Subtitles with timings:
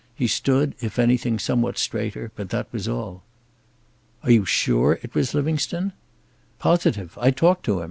[0.15, 3.21] He stood, if anything, somewhat straighter, but that was all.
[4.23, 5.93] "Are you sure it was Livingstone?"
[6.57, 7.15] "Positive.
[7.21, 7.79] I talked to him.